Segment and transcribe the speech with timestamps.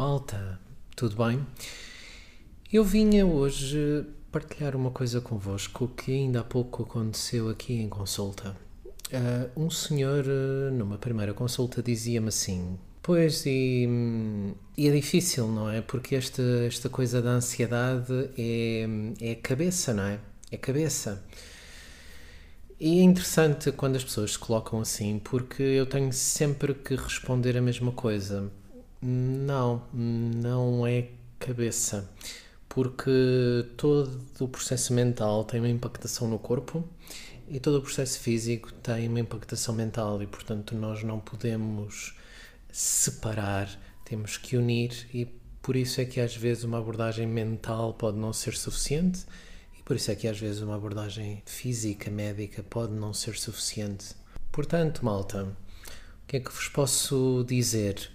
[0.00, 0.58] Malta,
[0.96, 1.46] tudo bem?
[2.72, 8.56] Eu vinha hoje partilhar uma coisa convosco que ainda há pouco aconteceu aqui em consulta.
[9.12, 13.86] Uh, um senhor, uh, numa primeira consulta, dizia-me assim: Pois, e,
[14.74, 15.82] e, é difícil, não é?
[15.82, 18.86] Porque esta, esta coisa da ansiedade é,
[19.20, 20.18] é cabeça, não é?
[20.50, 21.22] É cabeça.
[22.80, 27.54] E é interessante quando as pessoas se colocam assim, porque eu tenho sempre que responder
[27.54, 28.50] a mesma coisa.
[29.02, 31.08] Não, não é
[31.38, 32.08] cabeça.
[32.68, 36.88] Porque todo o processo mental tem uma impactação no corpo
[37.48, 42.14] e todo o processo físico tem uma impactação mental e, portanto, nós não podemos
[42.70, 43.68] separar,
[44.04, 45.26] temos que unir e
[45.60, 49.24] por isso é que às vezes uma abordagem mental pode não ser suficiente
[49.76, 54.14] e por isso é que às vezes uma abordagem física, médica, pode não ser suficiente.
[54.52, 58.10] Portanto, malta, o que é que vos posso dizer?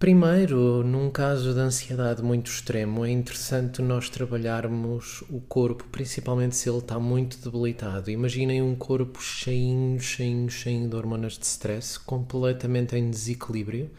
[0.00, 6.70] Primeiro, num caso de ansiedade muito extremo, é interessante nós trabalharmos o corpo, principalmente se
[6.70, 8.10] ele está muito debilitado.
[8.10, 13.90] Imaginem um corpo cheinho, cheinho, cheinho de hormonas de stress, completamente em desequilíbrio.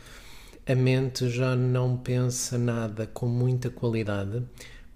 [0.67, 4.41] A mente já não pensa nada com muita qualidade.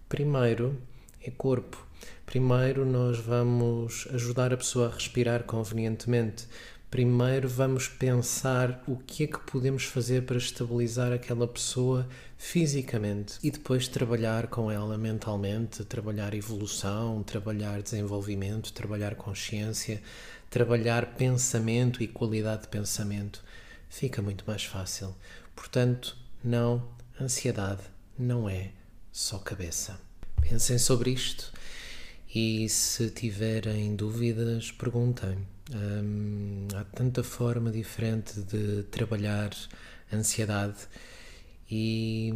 [0.09, 0.75] Primeiro
[1.21, 1.85] é corpo.
[2.25, 6.47] Primeiro nós vamos ajudar a pessoa a respirar convenientemente
[6.89, 13.51] primeiro vamos pensar o que é que podemos fazer para estabilizar aquela pessoa fisicamente e
[13.51, 20.01] depois trabalhar com ela mentalmente, trabalhar evolução, trabalhar desenvolvimento, trabalhar consciência,
[20.49, 23.43] trabalhar pensamento e qualidade de pensamento.
[23.89, 25.15] Fica muito mais fácil.
[25.55, 26.87] Portanto, não,
[27.19, 27.81] ansiedade
[28.17, 28.71] não é
[29.11, 29.99] só cabeça.
[30.41, 31.51] Pensem sobre isto
[32.33, 39.49] e se tiverem dúvidas, perguntem Hum, há tanta forma diferente de trabalhar
[40.13, 40.87] ansiedade
[41.69, 42.31] e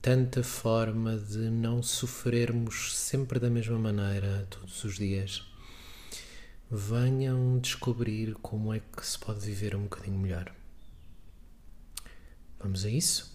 [0.00, 5.42] tanta forma de não sofrermos sempre da mesma maneira todos os dias.
[6.70, 10.54] Venham descobrir como é que se pode viver um bocadinho melhor.
[12.60, 13.31] Vamos a isso?